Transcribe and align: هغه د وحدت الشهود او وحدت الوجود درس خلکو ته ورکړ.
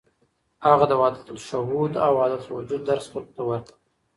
هغه 0.67 0.85
د 0.87 0.93
وحدت 1.01 1.27
الشهود 1.31 1.91
او 2.05 2.11
وحدت 2.17 2.43
الوجود 2.45 2.81
درس 2.89 3.05
خلکو 3.13 3.33
ته 3.37 3.43
ورکړ. 3.49 3.73